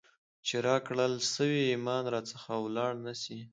[0.45, 3.37] چي راکړل سوئ ایمان را څخه ولاړ نسي،